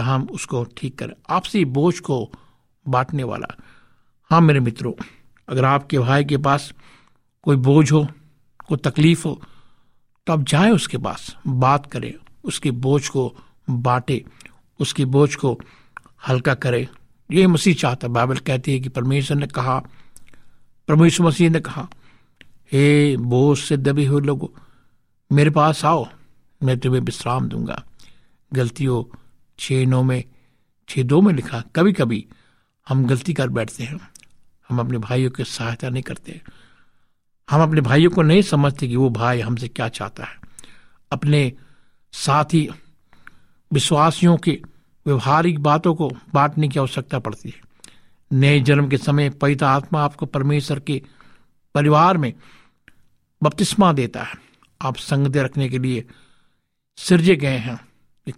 तो 0.00 0.04
हम 0.04 0.22
उसको 0.32 0.62
ठीक 0.76 0.98
करें, 0.98 1.12
आपसी 1.30 1.64
बोझ 1.66 1.98
को 2.00 2.16
बांटने 2.86 3.22
वाला। 3.22 3.46
हाँ 4.30 4.40
मेरे 4.40 4.60
मित्रों, 4.60 4.92
अगर 5.48 5.64
आपके 5.64 5.98
भाई 5.98 6.24
के 6.24 6.36
पास 6.36 6.72
कोई 7.46 7.56
बोझ 7.58 7.90
हो, 7.92 8.06
कोई 8.68 8.78
तकलीफ़ 8.78 9.26
हो 9.28 9.40
तो 10.26 10.32
आप 10.32 10.42
जाएँ 10.42 10.70
उसके 10.70 10.98
पास, 10.98 11.36
बात 11.46 11.86
करें, 11.86 12.12
उसके 12.44 12.70
बोझ 12.70 13.08
को 13.08 13.36
बांटे, 13.70 14.24
उसकी 14.80 15.04
बोझ 15.04 15.34
को 15.34 15.58
हल्का 16.28 16.54
करे। 16.54 16.88
ये 17.30 17.46
मसीह 17.46 17.74
चाहता 17.74 18.08
बाइबल 18.08 18.38
कहती 18.38 18.72
है 18.72 18.80
कि 18.80 18.88
परमेश्वर 18.88 19.36
ने 19.36 19.46
कहा, 19.46 19.78
परमेश्वर 20.88 21.26
मसीह 21.26 21.50
ने 21.50 21.60
कहा, 21.60 21.88
हे 22.72 23.16
बोझ 23.16 23.58
से 23.58 23.76
दबे 23.76 24.06
हुए 24.06 24.20
लोगों, 24.22 24.48
मेरे 25.30 25.50
पास 25.50 25.84
आओ, 25.84 26.06
मैं 26.60 26.78
तुम्हें 26.78 27.00
विश्राम 27.02 27.48
दूँगा। 27.48 27.82
गलतियों 28.52 29.02
छः 29.60 29.86
नौ 29.86 30.02
में 30.02 30.24
छः 30.88 31.02
दो 31.02 31.20
में 31.20 31.34
लिखा 31.34 31.60
कभी 31.60 31.92
कभी 31.92 32.28
हम 32.88 33.06
गलती 33.06 33.34
कर 33.34 33.48
बैठते 33.48 33.84
हैं। 33.84 34.10
हम 34.68 34.78
अपने 34.80 34.98
भाइयों 34.98 35.30
की 35.30 35.44
सहायता 35.44 35.88
नहीं 35.88 36.02
करते। 36.02 36.42
हम 37.50 37.62
अपने 37.62 37.80
भाइयों 37.80 38.10
को 38.10 38.22
नहीं 38.22 38.42
समझते 38.42 38.88
कि 38.88 38.96
वो 38.96 39.10
भाई 39.10 39.40
हमसे 39.40 39.68
क्या 39.68 39.88
चाहता 39.88 40.24
है। 40.24 40.36
अपने 41.12 41.52
साथ, 42.12 42.56
विश्वासियों 43.72 44.36
के 44.36 44.62
व्यवहारिक 45.06 45.58
बातों 45.58 45.94
को 45.94 46.10
बांटने 46.34 46.68
की 46.68 46.78
आवश्यकता 46.78 47.18
पड़ती 47.18 47.48
है। 47.48 47.60
नए 48.32 48.60
जन्म 48.60 48.88
के 48.88 48.98
समय 48.98 49.30
पवित्र 49.30 49.64
आत्मा 49.64 50.04
आपको 50.04 50.26
परमेश्वर 50.26 50.80
के 50.80 51.02
परिवार 51.74 52.16
में 52.16 52.34
बपतिस्मा 53.42 53.92
देता 53.92 54.22
है। 54.22 54.34
आप 54.82 54.96
संगति 54.96 55.38
रखने 55.38 55.68
के 55.68 55.78
लिए 55.78 56.04
सिरजे 56.96 57.36
गए 57.36 57.56
हैं। 57.56 57.80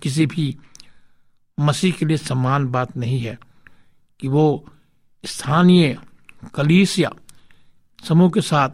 किसी 0.02 0.26
भी 0.26 0.58
मसीह 1.62 1.92
के 1.92 2.06
लिए 2.06 2.16
समान 2.16 2.66
बात 2.66 2.96
नहीं 2.96 3.20
है 3.20 3.38
कि 4.20 4.28
वो 4.28 4.72
स्थानीय 5.24 5.98
कलीसिया 6.54 7.10
समूह 8.08 8.30
के 8.30 8.40
साथ 8.40 8.68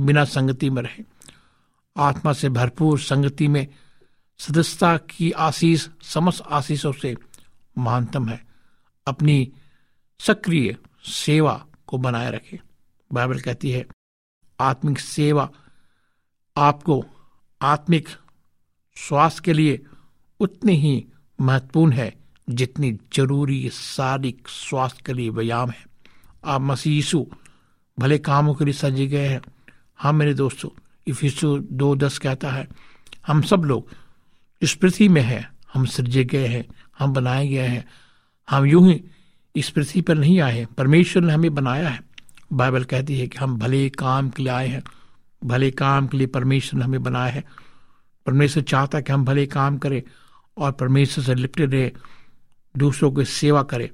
बिना 0.00 0.24
संगति 0.24 0.70
में 0.70 0.82
रहे। 0.82 1.04
आत्मा 1.96 2.32
से 2.32 2.48
भरपूर 2.48 3.00
संगति 3.00 3.48
में 3.48 3.66
सदस्यता 4.38 4.96
की 4.96 5.30
आशीष, 5.30 5.88
समस्त 6.02 6.42
आशीषों 6.50 6.92
से 6.92 7.16
महानतम 7.78 8.28
है। 8.28 8.46
अपनी 9.06 9.52
सक्रिय 10.20 10.76
सेवा 11.04 11.66
को 11.86 11.98
बनाए 11.98 12.30
रखे। 12.30 12.60
बाइबल 13.12 13.40
कहती 13.40 13.70
है, 13.70 13.86
आत्मिक 14.60 14.98
सेवा 14.98 15.50
आपको 16.56 17.04
आत्मिक 17.62 18.08
स्वास्थ्य 18.96 19.42
के 19.44 19.52
लिए 19.52 19.86
उतनी 20.40 20.76
ही 20.76 21.06
महत्वपूर्ण 21.40 21.92
है। 21.92 22.19
जितनी 22.50 22.92
ज़रूरी 23.14 23.68
शारीरिक 23.70 24.48
स्वास्थ्य 24.48 25.02
के 25.06 25.12
लिए 25.12 25.30
व्यायाम 25.30 25.70
है। 25.70 25.84
आप 26.44 26.60
मसीह 26.60 26.92
यीशु 26.92 27.26
भले 27.98 28.18
कामों 28.18 28.54
के 28.54 28.64
लिए 28.64 28.74
सजे 28.74 29.06
गए 29.06 29.26
हैं। 29.28 29.40
हाँ 29.96 30.12
मेरे 30.12 30.34
दोस्तों, 30.34 30.70
इफिसु 31.06 31.58
दो 31.58 31.94
दस 31.96 32.18
कहता 32.18 32.50
है, 32.50 32.68
हम 33.26 33.42
सब 33.42 33.64
लोग 33.64 33.90
इस 34.62 34.74
पृथ्वी 34.74 35.08
में 35.08 35.22
है, 35.22 35.48
हम 35.74 35.84
सृजे 35.86 36.24
गए 36.24 36.46
हैं, 36.46 36.64
हम 36.98 37.12
बनाए 37.12 37.46
गए 37.48 37.66
हैं। 37.66 37.84
हम 38.48 38.66
यूँ 38.66 38.86
ही 38.88 39.02
इस 39.54 39.70
पृथ्वी 39.70 40.00
पर 40.02 40.14
नहीं 40.14 40.40
आए 40.40 40.58
हैं, 40.58 40.66
परमेश्वर 40.66 41.22
ने 41.22 41.32
हमें 41.32 41.54
बनाया 41.54 41.88
है। 41.88 42.00
बाइबल 42.52 42.84
कहती 42.84 43.18
है 43.18 43.26
कि 43.26 43.38
हम 43.38 43.58
भले 43.58 43.88
काम 43.90 44.30
के 44.30 44.42
लिए 44.42 44.52
आए 44.52 44.68
हैं, 44.68 44.82
भले 45.44 45.70
काम 45.70 46.06
के 46.06 46.16
लिए 46.16 46.26
परमेश्वर 46.26 46.78
ने 46.78 46.84
हमें 46.84 47.02
बनाया 47.02 47.32
है। 47.32 47.44
परमेश्वर 48.26 48.62
चाहता 48.62 48.98
है 48.98 49.02
कि 49.02 49.12
हम 49.12 49.24
भले 49.24 49.46
काम 49.46 49.78
करें 49.78 50.02
और 50.56 50.72
परमेश्वर 50.72 51.24
से 51.24 51.34
लिपटे 51.34 51.66
रहे। 51.66 51.92
दूसरों 52.74 53.10
की 53.12 53.24
सेवा 53.24 53.62
करे। 53.62 53.90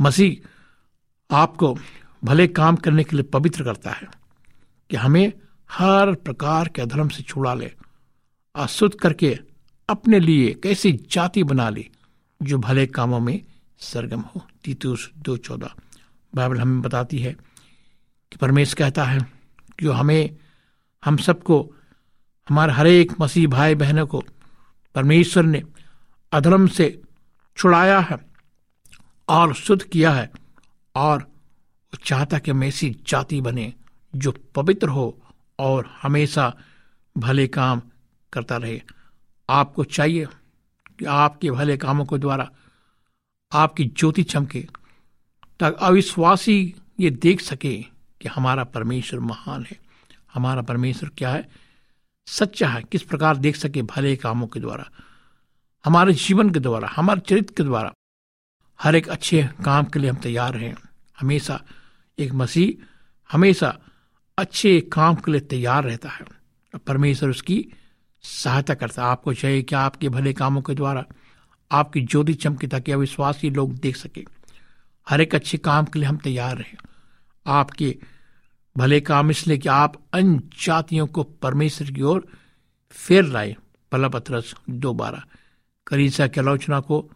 मसीह 0.00 1.36
आपको 1.36 1.76
भले 2.24 2.46
काम 2.48 2.76
करने 2.76 3.04
के 3.04 3.16
लिए 3.16 3.22
पवित्र 3.22 3.64
करता 3.64 3.90
है 3.90 4.08
कि 4.90 4.96
हमें 4.96 5.32
हर 5.70 6.14
प्रकार 6.14 6.68
के 6.68 6.82
अधर्म 6.82 7.08
से 7.08 7.22
छुड़ा 7.22 7.54
ले, 7.54 7.72
अशुद्ध 8.54 8.94
करके 8.94 9.38
अपने 9.88 10.20
लिए 10.20 10.52
कैसी 10.54 10.92
जाति 11.10 11.42
बना 11.42 11.68
ली 11.70 11.88
जो 12.42 12.58
भले 12.58 12.86
कामों 12.86 13.20
में 13.20 13.40
सरगम 13.78 14.20
हो। 14.20 14.46
तीतुस 14.64 15.10
दो 15.18 15.36
चौदह। 15.36 15.70
बाइबल 16.34 16.60
हमें 16.60 16.80
बताती 16.82 17.18
है 17.18 17.32
कि 18.32 18.36
परमेश 18.36 18.74
कहता 18.74 19.04
है 19.04 19.20
कि 19.78 19.86
हमें, 19.86 20.36
हम 21.04 21.16
सबको, 21.16 21.74
हमारे 22.48 22.72
हर 22.72 22.86
एक 22.86 23.12
मसीह 23.20 23.46
भाई 23.48 23.74
बहनों 23.74 24.06
को 24.06 24.22
परमेश्वर 24.94 25.42
ने 25.42 25.62
अधर्म 26.32 26.66
से 26.66 27.02
छुड़ाया 27.56 28.00
है 28.00 28.18
और 29.28 29.54
शुद्ध 29.54 29.82
किया 29.82 30.12
है 30.12 30.30
और 30.94 31.32
चाहता 32.04 32.38
कि 32.38 32.50
हम 32.50 32.64
ऐसी 32.64 32.96
जाति 33.06 33.40
बने 33.40 33.74
जो 34.16 34.32
पवित्र 34.54 34.88
हो 34.88 35.22
और 35.58 35.98
हमेशा 36.02 36.56
भले 37.18 37.46
काम 37.46 37.82
करता 38.32 38.56
रहे। 38.56 38.82
आपको 39.50 39.84
चाहिए 39.84 40.26
कि 40.98 41.04
आपके 41.04 41.50
भले 41.50 41.76
कामों 41.76 42.04
के 42.04 42.18
द्वारा 42.18 42.50
आपकी 43.52 43.84
ज्योति 43.84 44.22
चमके 44.22 44.68
ताकि 45.60 45.76
अविश्वासी 45.80 46.74
ये 47.00 47.10
देख 47.10 47.40
सके 47.40 47.82
कि 48.20 48.28
हमारा 48.28 48.64
परमेश्वर 48.64 49.20
महान 49.20 49.64
है। 49.64 49.78
हमारा 50.34 50.62
परमेश्वर 50.62 51.10
क्या 51.18 51.30
है? 51.30 51.48
सच्चा 52.26 52.68
है। 52.68 52.82
किस 52.82 53.02
प्रकार 53.02 53.36
देख 53.36 53.56
सके 53.56 53.82
भले 53.82 54.16
कामों 54.16 54.46
के 54.46 54.60
द्वारा? 54.60 54.90
हमारे 55.84 56.12
जीवन 56.12 56.50
के 56.50 56.60
द्वारा, 56.60 56.88
हमारे 56.96 57.20
चरित्र 57.20 57.54
के 57.56 57.62
द्वारा, 57.62 57.92
हर 58.82 58.96
एक 58.96 59.08
अच्छे 59.08 59.48
काम 59.64 59.84
के 59.84 59.98
लिए 59.98 60.10
हम 60.10 60.16
तैयार 60.16 60.56
हैं। 60.56 60.76
हमेशा 61.20 61.62
एक 62.18 62.32
मसीह, 62.32 62.84
हमेशा 63.32 63.78
अच्छे 64.38 64.80
काम 64.80 65.14
के 65.14 65.30
लिए 65.30 65.40
तैयार 65.40 65.84
रहता 65.84 66.08
है। 66.08 66.20
परमेश्वर 66.86 67.30
उसकी 67.30 67.66
सहायता 68.22 68.74
करता 68.74 69.02
है। 69.02 69.08
आपको 69.08 69.34
चाहिए 69.34 69.62
कि 69.62 69.74
आपके 69.74 70.08
भले 70.08 70.32
कामों 70.32 70.62
के 70.62 70.74
द्वारा 70.74 71.04
आपकी 71.72 72.00
ज्योति 72.00 72.34
चमके 72.34 72.66
ताकि 72.66 72.92
अविश्वासी 72.92 73.50
लोग 73.50 73.72
देख 73.72 73.96
सके। 73.96 74.24
हर 75.08 75.20
एक 75.20 75.34
अच्छे 75.34 75.58
काम 75.58 75.84
के 75.84 75.98
लिए 75.98 76.08
हम 76.08 76.16
तैयार 76.16 76.56
रहे 76.56 76.76
आपके 77.46 77.98
भले 78.76 79.00
काम 79.00 79.30
इसलिए 79.30 79.58
कि 79.58 79.68
आप 79.68 80.02
अन्य 80.12 80.42
जातियों 80.64 81.06
को 81.06 81.22
परमेश्वर 81.22 81.90
की 81.90 82.02
ओर 82.02 82.26
फेर 82.90 83.24
लाए। 83.24 83.56
पला 83.92 84.08
पत्रस 84.08 84.54
दो 84.70 84.94
बारह। 84.94 85.22
करीसा 85.86 86.26
की 86.26 86.40
आलोचना 86.40 86.80
को 86.80 87.10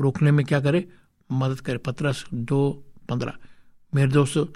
रोकने 0.00 0.30
में 0.30 0.46
क्या 0.46 0.60
करे? 0.60 0.88
मदद 1.32 1.60
करे। 1.60 1.78
पत्रस 1.78 2.24
दो 2.34 2.84
पंद्रह। 3.08 3.32
मेरे 3.94 4.12
दोस्त, 4.12 4.52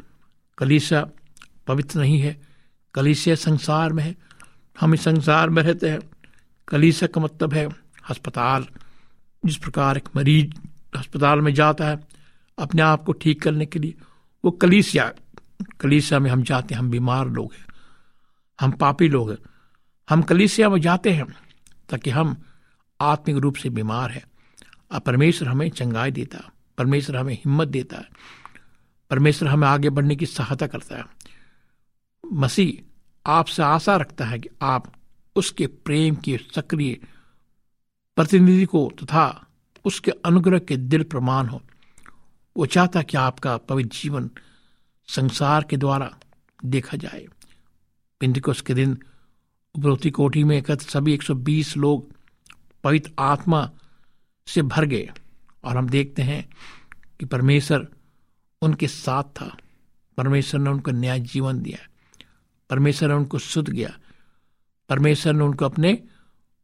कलीसा 0.58 1.08
पवित्र 1.66 2.00
नहीं 2.00 2.20
है। 2.20 2.40
कलीसिया 2.94 3.34
संसार 3.34 3.92
में 3.92 4.04
है। 4.04 4.16
हम 4.80 4.94
इस 4.94 5.04
संसार 5.04 5.50
में 5.50 5.62
रहते 5.62 5.90
हैं। 5.90 6.00
कलीसा 6.68 7.06
का 7.06 7.20
मतलब 7.20 7.54
है 7.54 7.68
अस्पताल। 8.10 8.66
जिस 9.46 9.56
प्रकार 9.56 9.96
एक 9.96 10.08
मरीज़ 10.16 10.68
अस्पताल 10.98 11.40
में 11.40 11.54
जाता 11.54 11.88
है, 11.88 11.98
अपने 12.58 12.82
आप 12.82 13.04
को 13.04 13.12
ठीक 13.12 13.42
करने 13.42 13.66
के 13.66 13.78
लिए, 13.78 13.94
वो 14.44 14.50
कलीसिया 14.50 15.12
कलीसिया 15.80 16.20
में 16.20 16.30
हम 16.30 16.42
जाते 16.42 16.74
हैं। 16.74 16.78
हम 16.78 16.90
बीमार 16.90 17.28
लोग 17.28 17.54
हैं। 17.54 17.66
हम 18.60 18.70
पापी 18.70 19.08
लोग 19.08 19.30
हैं। 19.30 19.38
हम 20.10 20.22
कलीसिया 20.22 20.68
में 20.68 20.80
जाते 20.80 21.10
हैं 21.10 21.26
ताकि 21.88 22.10
हम 22.10 22.42
आत्मिक 23.02 23.36
रूप 23.36 23.56
से 23.56 23.70
बीमार 23.70 24.10
है। 24.10 24.24
और 24.92 25.00
परमेश्वर 25.00 25.48
हमें 25.48 25.70
चंगाई 25.70 26.10
देता 26.10 26.38
है। 26.38 26.44
परमेश्वर 26.78 27.16
हमें 27.16 27.34
हिम्मत 27.34 27.68
देता 27.68 27.96
है। 27.96 28.08
परमेश्वर 29.10 29.48
हमें 29.48 29.68
आगे 29.68 29.90
बढ़ने 29.90 30.16
की 30.16 30.26
सहायता 30.26 30.66
करता 30.66 30.96
है। 30.96 31.04
मसीह 32.32 32.88
आपसे 33.26 33.62
आशा 33.62 33.96
रखता 33.96 34.24
है 34.24 34.38
कि 34.38 34.48
आप 34.62 34.92
उसके 35.36 35.66
प्रेम 35.66 36.14
के 36.14 36.40
सक्रिय 36.54 37.06
प्रतिनिधि 38.16 38.64
को 38.64 38.92
तथा 39.02 39.46
उसके 39.84 40.10
अनुग्रह 40.10 40.58
के 40.58 40.76
दिल 40.76 41.02
प्रमाण 41.02 41.46
हो। 41.46 41.62
वो 42.56 42.66
चाहता 42.66 43.02
कि 43.02 43.16
आपका 43.16 43.56
पवित्र 43.56 43.98
जीवन 44.02 44.30
संसार 45.08 45.64
के 45.64 45.76
द्वारा 45.76 46.16
देखा 46.64 46.96
जाए। 46.96 47.26
पिंदिकोस 48.20 48.60
के 48.60 48.74
दिन, 48.74 48.98
उपरोक्ति 49.78 50.10
कोठी 50.10 50.44
में 50.44 50.58
एकत्र 50.58 50.84
सभी 50.84 51.14
120 51.14 51.76
लोग 51.76 52.12
पवित्र 52.84 53.10
आत्मा 53.18 53.70
से 54.46 54.62
भर 54.62 54.84
गए। 54.84 55.10
और 55.64 55.76
हम 55.76 55.88
देखते 55.88 56.22
हैं 56.22 56.50
कि 57.20 57.26
परमेश्वर 57.26 57.88
उनके 58.62 58.88
साथ 58.88 59.22
था। 59.22 59.56
परमेश्वर 60.16 60.60
ने 60.60 60.70
उनको 60.70 60.90
न्याय 60.90 61.20
जीवन 61.20 61.62
दिया। 61.62 61.88
परमेश्वर 62.70 63.08
ने 63.08 63.14
उनको 63.14 63.38
शुद्ध 63.38 63.72
किया। 63.72 63.98
परमेश्वर 64.88 65.32
ने 65.32 65.44
उनको 65.44 65.64
अपने 65.64 66.02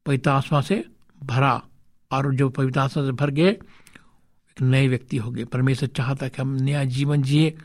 पवित्र 0.06 0.30
आत्मा 0.30 0.60
से 0.60 0.88
भरा। 1.22 1.62
और 2.10 2.34
जो 2.34 2.48
पवित्र 2.48 2.80
आत्मा 2.80 3.04
से 3.04 3.12
भर 3.12 3.30
गए, 3.30 3.48
एक 3.48 4.62
नए 4.62 4.88
व्यक्ति 4.88 5.16
हो 5.16 5.30
गए। 5.30 5.44
परमेश्वर 5.44 5.88
चाहता 5.88 6.28
कि 6.28 6.42
हम 6.42 6.48
नया 6.48 6.84
जीवन 6.84 7.22
जिए। 7.22 7.58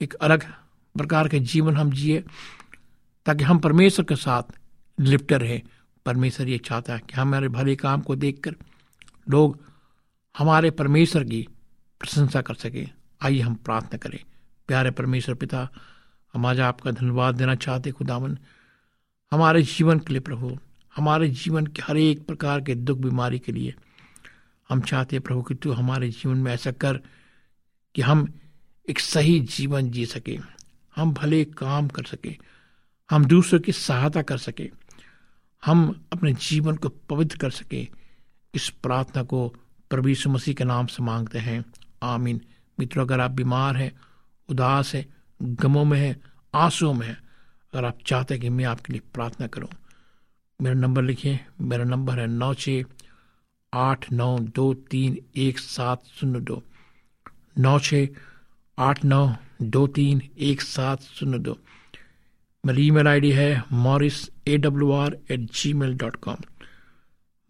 एक 0.00 0.14
अलग 0.14 0.52
प्रकार 0.96 1.28
के 1.28 1.38
जीवन 1.38 1.76
हम 1.76 1.90
जिए, 1.90 2.24
ताकि 3.26 3.44
हम 3.44 3.58
परमेश्वर 3.58 4.04
के 4.04 4.16
साथ 4.16 4.42
लिपटे 5.00 5.38
रहे। 5.38 5.62
परमेश्वर 6.06 6.48
ये 6.48 6.58
चाहता 6.58 6.92
है 6.92 6.98
कि 6.98 7.14
हमारे 7.14 7.48
भले 7.48 7.76
काम 7.76 8.00
को 8.00 8.16
देखकर 8.16 8.54
लोग 9.28 9.64
हमारे 10.38 10.70
परमेश्वर 10.70 11.24
की 11.24 11.48
प्रशंसा 12.00 12.42
कर 12.42 12.54
सकें। 12.54 12.90
आइए 13.20 13.40
हम 13.40 13.54
प्रार्थना 13.54 13.98
करें। 13.98 14.24
प्यारे 14.68 14.90
परमेश्वर 14.90 15.34
पिता, 15.34 15.68
हम 16.34 16.46
आज 16.46 16.60
आपका 16.60 16.90
धन्यवाद 16.90 17.34
देना 17.34 17.54
चाहते 17.54 17.90
खुदावन। 17.90 18.38
हमारे 19.32 19.62
जीवन 19.62 19.98
के 19.98 20.12
लिए 20.12 20.20
प्रभु, 20.20 20.58
हमारे 20.96 21.28
जीवन 21.28 21.66
के 21.66 21.82
हर 21.82 21.96
एक 21.96 22.26
प्रकार 22.26 22.60
के 22.60 22.74
दुख 22.74 22.98
बीमारी 22.98 23.38
के 23.38 23.52
लिए 23.52 23.74
हम 24.68 24.80
चाहते 24.80 25.20
प्रभु 25.20 25.42
कि 25.42 25.54
तू 25.54 25.72
हमारे 25.72 26.10
जीवन 26.10 26.36
में 26.36 26.52
ऐसा 26.52 26.72
कर 26.72 27.00
कि 27.94 28.02
हम 28.02 28.32
एक 28.88 28.98
सही 28.98 29.40
जीवन 29.40 29.90
जी 29.90 30.06
सकें। 30.06 30.38
हम 30.96 31.12
भले 31.12 31.44
काम 31.44 31.88
कर 31.88 32.04
सकें, 32.04 32.36
हम 33.10 33.24
दूसरों 33.24 33.60
की 33.60 33.72
सहायता 33.72 34.22
कर 34.22 34.38
सके। 34.38 34.70
हम 35.64 36.06
अपने 36.12 36.32
जीवन 36.32 36.76
को 36.76 36.88
पवित्र 36.88 37.36
कर 37.36 37.50
सके। 37.50 37.88
इस 38.54 38.68
प्रार्थना 38.82 39.22
को 39.22 39.48
प्रभु 39.90 40.08
यीशु 40.08 40.30
मसीह 40.30 40.54
के 40.54 40.64
नाम 40.64 40.86
से 40.86 41.02
मांगते 41.02 41.38
हैं। 41.38 41.64
आमीन। 42.02 42.40
मित्रों, 42.80 43.04
अगर 43.04 43.20
आप 43.20 43.30
बीमार 43.30 43.76
हैं, 43.76 43.92
उदास 44.48 44.94
हैं, 44.94 45.06
गमों 45.42 45.84
में 45.84 46.00
हैं, 46.00 46.20
आंसुओं 46.54 46.94
में 46.94 47.06
हैं, 47.06 47.18
अगर 47.74 47.84
आप 47.84 47.98
चाहते 48.06 48.34
हैं 48.34 48.40
कि 48.40 48.48
मैं 48.48 48.64
आपके 48.64 48.92
लिए 48.92 49.02
प्रार्थना 49.14 49.46
करूँ, 49.46 49.68
मेरा 50.62 50.74
नंबर 50.74 51.02
लिखिए। 51.02 51.40
मेरा 51.60 51.84
नंबर 51.84 52.18
है 52.18 52.26
नौ 52.26 52.54
छ 52.54 52.68
आठ 53.74 54.12
नौ 54.12 54.38
दो 54.38 54.74
तीन 54.74 55.18
एक 55.36 55.58
सात 55.58 56.04
शून्य 56.04 56.40
दो। 56.40 56.62
नौ 57.58 57.78
छ 57.78 57.94
आठ 58.78 59.04
नौ 59.04 59.36
दो 59.62 59.86
तीन 59.86 60.22
एक 60.38 60.60
सात 60.60 61.02
शून्य 61.02 61.38
दो। 61.38 61.58
मेरी 62.66 62.86
ईमेल 62.86 63.08
आईडी 63.08 63.32
है 63.32 63.64
Morris 63.72 64.30
A 64.50 64.56
W 64.58 64.92
R 64.92 65.16
at 65.30 65.40
Gmail 65.72 65.94
dot 65.94 66.16
com 66.16 66.36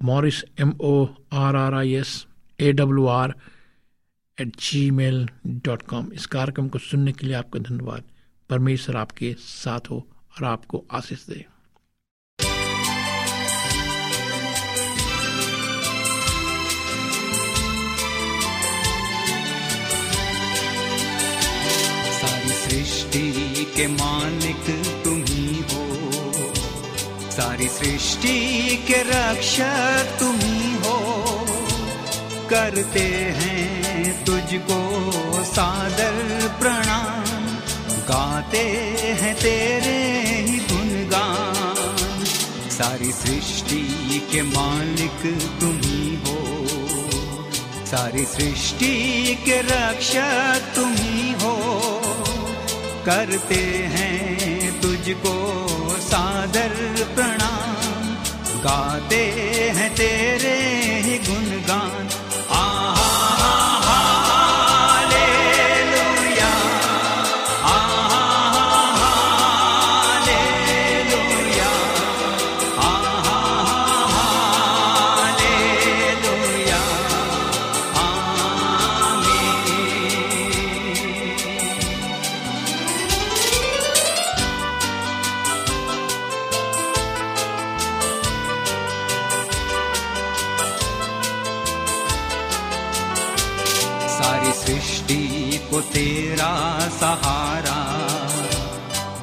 Morris 0.00 0.42
M 0.60 0.72
O 0.80 1.06
R 1.32 1.56
R 1.56 1.74
I 1.74 1.94
S 1.94 2.26
A 2.60 2.72
W 2.72 3.06
R 3.06 3.34
at 4.40 4.56
Gmail 4.90 5.28
dot 5.46 5.82
com 5.82 6.12
इस 6.12 6.26
कार्यक्रम 6.26 6.68
को 6.68 6.78
सुनने 6.78 7.12
के 7.12 7.26
लिए 7.26 7.36
आपका 7.36 7.60
धन्यवाद। 7.60 8.04
परमेश्वर 8.50 8.96
आपके 8.96 9.34
साथ 9.38 9.90
हो 9.90 10.06
और 10.36 10.44
आपको 10.44 10.84
आशीष 10.90 11.26
दे। 11.26 11.46
के 23.12 23.18
ही 23.18 23.64
हो 25.06 25.09
सारी 27.40 27.68
सृष्टि 27.68 28.76
के 28.76 29.02
रक्षक 29.02 30.16
तुम 30.20 30.36
ही 30.36 30.74
हो। 30.74 31.24
करते 32.50 33.34
हैं 33.36 34.24
तुझको 34.24 35.00
सादर 35.44 36.48
प्रणाम। 36.60 37.46
गाते 37.98 38.58
हैं 39.20 39.34
तेरे 39.34 40.22
ही 40.42 40.58
गुणगान। 40.58 42.24
सारी 42.70 43.12
सृष्टि 43.12 43.82
के 44.32 44.42
मालिक 44.42 45.38
तुम 45.60 45.80
ही 45.80 46.16
हो। 46.16 46.66
सारी 47.86 48.24
सृष्टि 48.24 49.34
के 49.34 49.60
रक्षक 49.60 50.72
तुम 50.74 50.92
ही 50.92 51.32
हो। 51.32 51.80
करते 53.06 53.88
हैं 53.88 54.80
तुझको 54.80 55.49
सादर 56.10 57.04
प्रणाम। 57.14 58.14
गाते 58.64 59.22
हैं 59.76 59.94
तेरे 59.94 60.56
ही 61.02 61.18
गुणगान। 61.18 62.09
सहारा। 97.00 98.08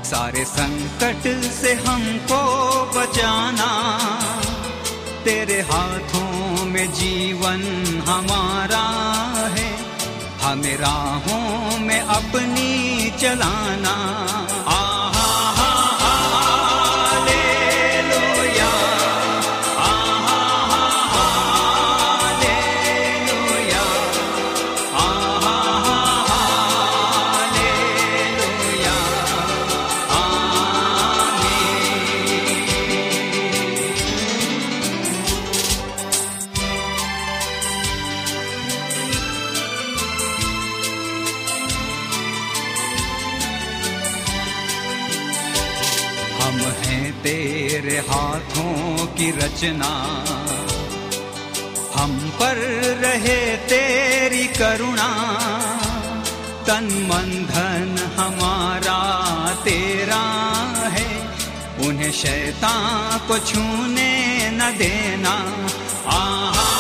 सारे 0.04 0.46
संकट 0.46 1.52
से 1.52 1.74
हमको 1.74 2.42
बचाना। 2.96 3.98
तेरे 5.24 5.62
हाथों 5.62 6.66
में 6.66 6.94
जीवन 6.94 7.62
हमारा 8.08 8.86
है। 9.48 9.78
हमें 10.42 10.78
राहों 10.78 11.80
में 11.80 12.02
अपनी 12.02 13.12
चलाना। 13.12 14.27
हैं 46.88 47.22
तेरे 47.22 47.98
हाथों 47.98 49.06
की 49.06 49.32
रचना। 49.32 49.94
हम 51.96 52.30
पर 52.30 52.56
रहे 53.02 53.58
तेरी 53.58 54.48
करुणा। 54.48 55.10
तन 56.68 56.84
मन 56.84 57.46
धन 57.46 58.14
हमारा 58.20 59.00
तेरा 59.54 60.24
है। 60.88 61.28
उन्हें 61.88 62.12
शैतान 62.12 63.28
को 63.28 63.38
छूने 63.38 64.50
न 64.52 64.60
देना। 64.78 65.66
आहा। 66.08 66.77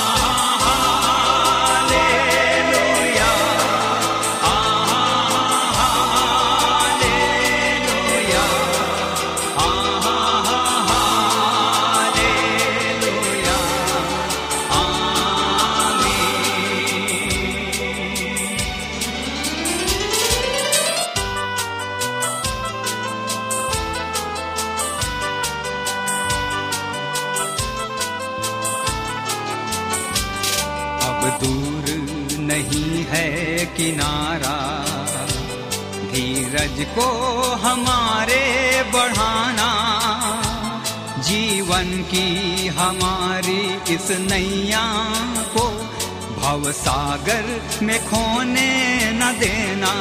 किनारा, 33.76 34.58
धीरज 36.12 36.86
को 36.96 37.08
हमारे 37.64 38.44
बढ़ाना, 38.94 39.70
जीवन 41.22 41.92
की 42.04 42.68
हमारी 42.68 43.62
इस 43.94 44.08
नैया 44.32 44.86
को 45.58 45.68
भवसागर 46.38 47.46
में 47.84 48.00
खोने 48.06 48.72
न 49.12 49.32
देना 49.40 49.94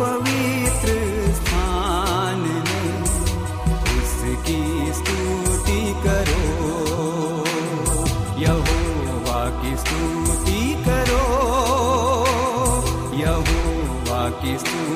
पवित्र 0.00 0.88
स्थान 1.34 2.40
में 2.40 3.02
उसकी 3.98 4.92
स्तुति 4.92 5.94
करो। 6.04 6.46
यहोवा 8.38 9.62
की 9.62 9.76
स्तुति 9.76 10.84
करो। 10.88 11.24
यहोवा 13.16 14.30
की 14.30 14.58
स्तुति 14.58 14.95